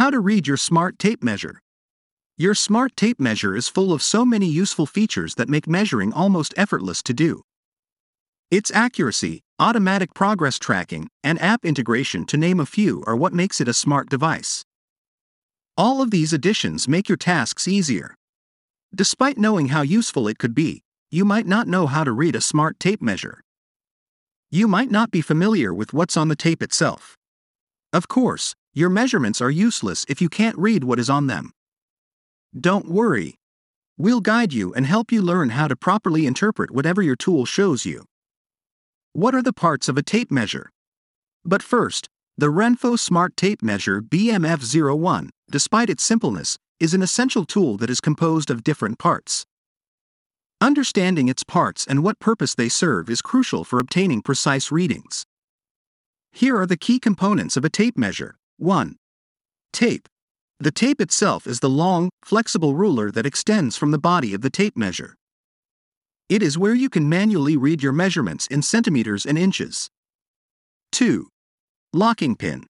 [0.00, 1.60] How to read your smart tape measure.
[2.38, 6.54] Your smart tape measure is full of so many useful features that make measuring almost
[6.56, 7.42] effortless to do.
[8.50, 13.60] Its accuracy, automatic progress tracking, and app integration, to name a few, are what makes
[13.60, 14.64] it a smart device.
[15.76, 18.14] All of these additions make your tasks easier.
[18.94, 22.40] Despite knowing how useful it could be, you might not know how to read a
[22.40, 23.42] smart tape measure.
[24.50, 27.18] You might not be familiar with what's on the tape itself.
[27.92, 31.52] Of course, your measurements are useless if you can't read what is on them.
[32.58, 33.38] Don't worry.
[33.98, 37.84] We'll guide you and help you learn how to properly interpret whatever your tool shows
[37.84, 38.04] you.
[39.12, 40.70] What are the parts of a tape measure?
[41.44, 47.76] But first, the Renpho Smart Tape Measure BMF01, despite its simpleness, is an essential tool
[47.76, 49.44] that is composed of different parts.
[50.60, 55.26] Understanding its parts and what purpose they serve is crucial for obtaining precise readings.
[56.32, 58.36] Here are the key components of a tape measure.
[58.60, 58.96] 1.
[59.72, 60.06] Tape.
[60.58, 64.50] The tape itself is the long, flexible ruler that extends from the body of the
[64.50, 65.14] tape measure.
[66.28, 69.88] It is where you can manually read your measurements in centimeters and inches.
[70.92, 71.28] 2.
[71.94, 72.66] Locking pin.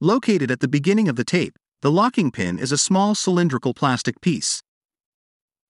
[0.00, 4.20] Located at the beginning of the tape, the locking pin is a small cylindrical plastic
[4.20, 4.62] piece.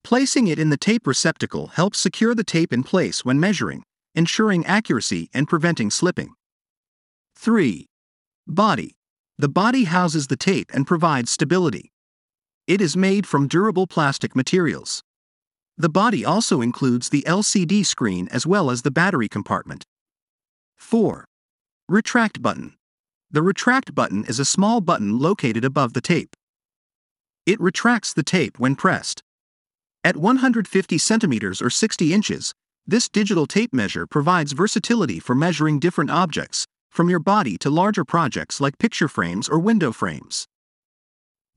[0.03, 3.81] Placing it in the tape receptacle helps secure the tape in place when measuring,
[4.13, 6.35] ensuring accuracy and preventing slipping.
[7.35, 7.87] 3.
[8.45, 8.95] Body.
[9.37, 11.91] The body houses the tape and provides stability.
[12.67, 15.03] It is made from durable plastic materials.
[15.77, 19.85] The body also includes the LCD screen as well as the battery compartment.
[20.77, 21.25] 4.
[21.89, 22.75] Retract button.
[23.29, 26.33] The retract button is a small button located above the tape.
[27.45, 29.21] It retracts the tape when pressed.
[30.05, 32.53] At 150 centimeters or 60 inches,
[32.87, 36.65] this digital tape measure provides versatility for measuring different objects,
[36.95, 40.47] from your body to larger projects like picture frames or window frames.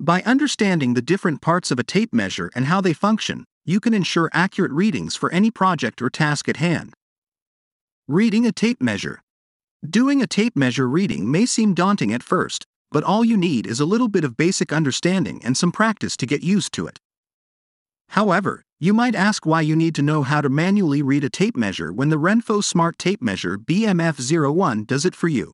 [0.01, 3.95] By understanding the different parts of a tape measure and how they function, you can
[3.95, 6.93] ensure accurate readings for any project or task at hand.
[8.09, 9.23] Reading a tape measure.
[9.89, 13.79] Doing a tape measure reading may seem daunting at first, but all you need is
[13.79, 16.99] a little bit of basic understanding and some practice to get used to it.
[18.09, 21.57] However, you might ask why you need to know how to manually read a tape
[21.57, 25.53] measure when the Renpho Smart Tape Measure BMF01 does it for you.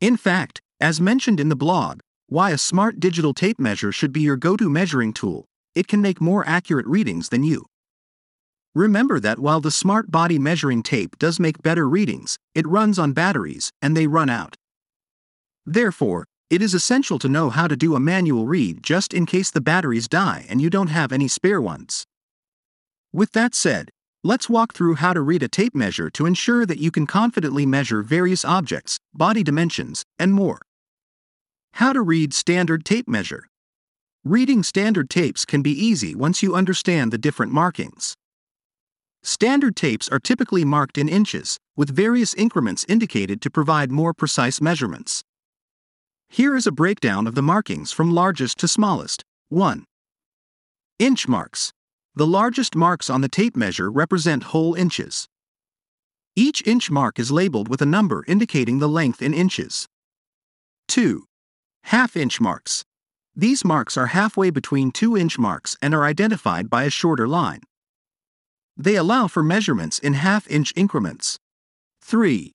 [0.00, 4.20] In fact, as mentioned in the blog, why a smart digital tape measure should be
[4.20, 5.44] your go to measuring tool,
[5.76, 7.66] it can make more accurate readings than you.
[8.74, 13.12] Remember that while the smart body measuring tape does make better readings, it runs on
[13.12, 14.56] batteries and they run out.
[15.64, 19.50] Therefore, it is essential to know how to do a manual read just in case
[19.50, 22.06] the batteries die and you don't have any spare ones.
[23.12, 23.90] With that said,
[24.24, 27.66] let's walk through how to read a tape measure to ensure that you can confidently
[27.66, 30.60] measure various objects, body dimensions, and more.
[31.74, 33.46] How to read standard tape measure.
[34.24, 38.14] Reading standard tapes can be easy once you understand the different markings.
[39.22, 44.60] Standard tapes are typically marked in inches, with various increments indicated to provide more precise
[44.60, 45.22] measurements.
[46.30, 49.24] Here is a breakdown of the markings from largest to smallest.
[49.48, 49.84] 1.
[50.98, 51.72] Inch marks.
[52.14, 55.26] The largest marks on the tape measure represent whole inches.
[56.36, 59.88] Each inch mark is labeled with a number indicating the length in inches.
[60.88, 61.24] 2.
[61.84, 62.84] Half inch marks.
[63.34, 67.62] These marks are halfway between 2 inch marks and are identified by a shorter line.
[68.76, 71.38] They allow for measurements in half inch increments.
[72.02, 72.52] 3.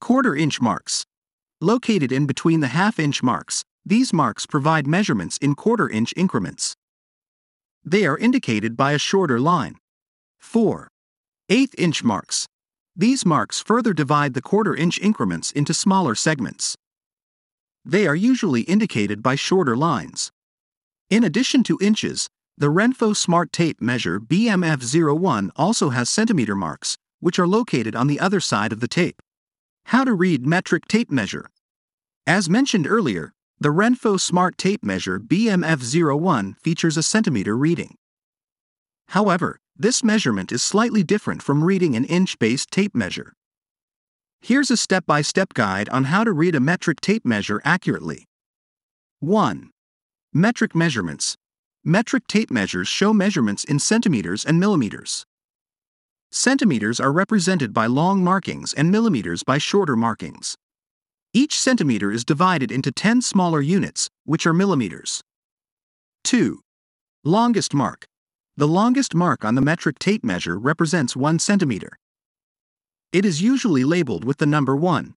[0.00, 1.04] Quarter inch marks.
[1.62, 6.74] Located in between the half inch marks, these marks provide measurements in quarter inch increments.
[7.84, 9.76] They are indicated by a shorter line.
[10.40, 10.88] 4.
[11.48, 12.48] Eighth inch marks.
[12.96, 16.74] These marks further divide the quarter inch increments into smaller segments.
[17.84, 20.32] They are usually indicated by shorter lines.
[21.10, 22.26] In addition to inches,
[22.58, 28.18] the Renpho Smart Tape Measure BMF01 also has centimeter marks, which are located on the
[28.18, 29.22] other side of the tape.
[29.86, 31.50] How to read metric tape measure.
[32.26, 37.96] As mentioned earlier, the Renpho Smart Tape Measure BMF01 features a centimeter reading.
[39.08, 43.34] However, this measurement is slightly different from reading an inch based tape measure.
[44.40, 48.26] Here's a step by step guide on how to read a metric tape measure accurately.
[49.20, 49.70] 1.
[50.32, 51.36] Metric measurements.
[51.84, 55.26] Metric tape measures show measurements in centimeters and millimeters.
[56.34, 60.56] Centimeters are represented by long markings and millimeters by shorter markings.
[61.34, 65.20] Each centimeter is divided into 10 smaller units, which are millimeters.
[66.24, 66.60] 2.
[67.22, 68.06] Longest mark.
[68.56, 71.98] The longest mark on the metric tape measure represents 1 centimeter.
[73.12, 75.12] It is usually labeled with the number 1.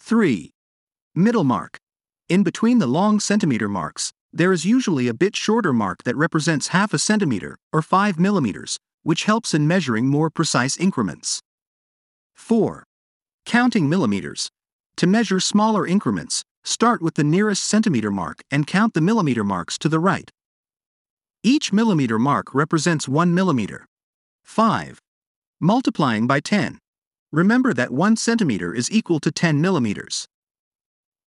[0.00, 0.50] 3.
[1.14, 1.78] Middle mark.
[2.28, 6.68] In between the long centimeter marks, there is usually a bit shorter mark that represents
[6.68, 11.40] half a centimeter or 5 millimeters, which helps in measuring more precise increments.
[12.34, 12.84] 4.
[13.44, 14.50] Counting millimeters.
[14.96, 19.78] To measure smaller increments, start with the nearest centimeter mark and count the millimeter marks
[19.78, 20.30] to the right.
[21.42, 23.86] Each millimeter mark represents 1 millimeter.
[24.44, 25.00] 5.
[25.60, 26.78] Multiplying by 10.
[27.32, 30.28] Remember that 1 centimeter is equal to 10 millimeters.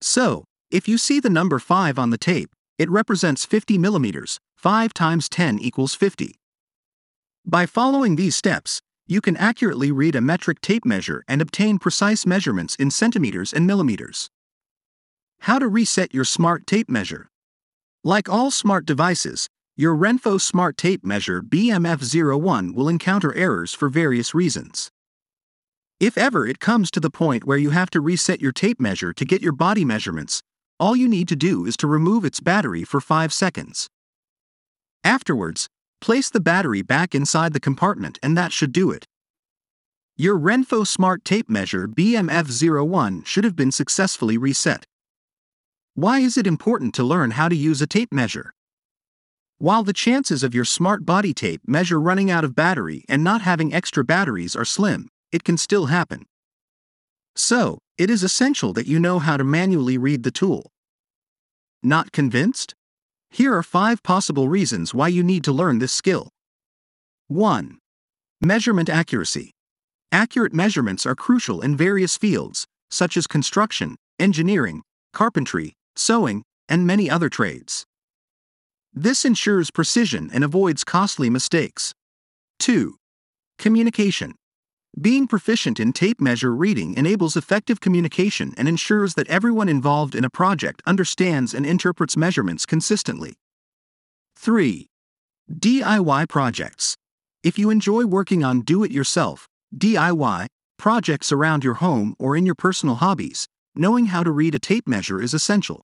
[0.01, 4.94] So, if you see the number 5 on the tape, it represents 50 millimeters, 5
[4.94, 6.39] times 10 equals 50.
[7.46, 12.26] By following these steps, you can accurately read a metric tape measure and obtain precise
[12.26, 14.30] measurements in centimeters and millimeters.
[15.42, 17.30] How to reset your smart tape measure.
[18.04, 24.34] Like all smart devices, your Renpho Smart Tape Measure BMF01 will encounter errors for various
[24.34, 24.92] reasons.
[26.00, 29.14] If ever it comes to the point where you have to reset your tape measure
[29.14, 30.42] to get your body measurements,
[30.80, 33.90] all you need to do is to remove its battery for 5 seconds.
[35.04, 35.68] Afterwards,
[36.00, 39.07] place the battery back inside the compartment and that should do it.
[40.18, 44.86] Your Renpho Smart Tape Measure BMF01 should have been successfully reset.
[45.94, 48.54] Why is it important to learn how to use a tape measure?
[49.57, 53.42] While the chances of your smart body tape measure running out of battery and not
[53.42, 56.25] having extra batteries are slim, it can still happen.
[57.36, 60.72] So, it is essential that you know how to manually read the tool.
[61.84, 62.75] Not convinced?
[63.31, 66.30] Here are five possible reasons why you need to learn this skill.
[67.28, 67.78] 1.
[68.42, 69.52] Measurement accuracy.
[70.12, 74.81] Accurate measurements are crucial in various fields, such as construction, engineering,
[75.14, 77.86] carpentry, sewing, and many other trades.
[78.92, 81.94] This ensures precision and avoids costly mistakes.
[82.60, 82.96] 2.
[83.60, 84.34] Communication.
[85.00, 90.26] Being proficient in tape measure reading enables effective communication and ensures that everyone involved in
[90.26, 93.36] a project understands and interprets measurements consistently.
[94.36, 94.88] 3.
[95.52, 96.96] DIY projects.
[97.44, 99.48] If you enjoy working on do it yourself,
[99.78, 100.48] DIY,
[100.78, 104.88] projects around your home or in your personal hobbies, knowing how to read a tape
[104.88, 105.82] measure is essential.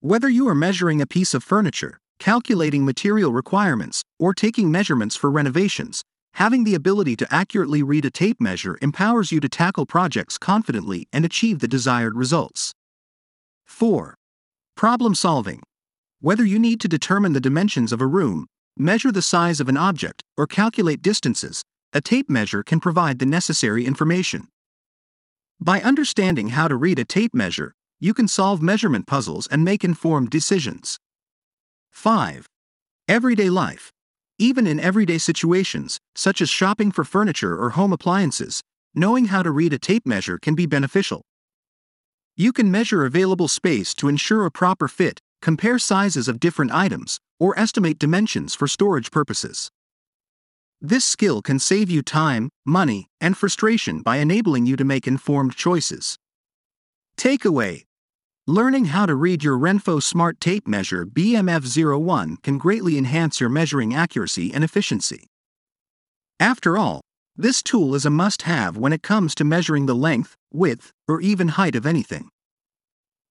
[0.00, 5.30] Whether you are measuring a piece of furniture, calculating material requirements, or taking measurements for
[5.30, 6.02] renovations,
[6.38, 11.08] having the ability to accurately read a tape measure empowers you to tackle projects confidently
[11.12, 12.72] and achieve the desired results.
[13.66, 14.14] 4.
[14.76, 15.64] Problem solving.
[16.20, 18.46] Whether you need to determine the dimensions of a room,
[18.76, 23.26] measure the size of an object, or calculate distances, a tape measure can provide the
[23.26, 24.46] necessary information.
[25.60, 29.82] By understanding how to read a tape measure, you can solve measurement puzzles and make
[29.82, 31.00] informed decisions.
[31.90, 32.46] 5.
[33.08, 33.90] Everyday life.
[34.40, 38.62] Even in everyday situations, such as shopping for furniture or home appliances,
[38.94, 41.22] knowing how to read a tape measure can be beneficial.
[42.36, 47.18] You can measure available space to ensure a proper fit, compare sizes of different items,
[47.40, 49.72] or estimate dimensions for storage purposes.
[50.80, 55.56] This skill can save you time, money, and frustration by enabling you to make informed
[55.56, 56.16] choices.
[57.16, 57.87] Takeaway
[58.50, 63.94] Learning how to read your Renpho Smart Tape Measure BMF01 can greatly enhance your measuring
[63.94, 65.26] accuracy and efficiency.
[66.40, 67.02] After all,
[67.36, 71.20] this tool is a must have when it comes to measuring the length, width, or
[71.20, 72.30] even height of anything.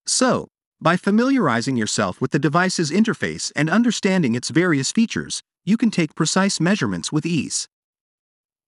[0.06, 0.50] So,
[0.80, 6.14] by familiarizing yourself with the device's interface and understanding its various features, you can take
[6.14, 7.68] precise measurements with ease.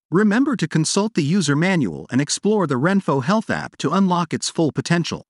[0.09, 4.49] Remember to consult the user manual and explore the Renpho Health app to unlock its
[4.49, 5.27] full potential.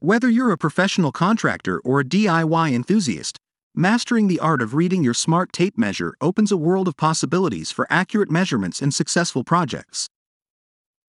[0.00, 3.36] Whether you're a professional contractor or a DIY enthusiast,
[3.74, 7.84] mastering the art of reading your smart tape measure opens a world of possibilities for
[7.90, 10.06] accurate measurements and successful projects.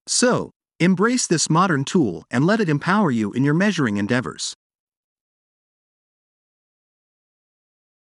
[0.07, 4.55] So, embrace this modern tool and let it empower you in your measuring endeavors.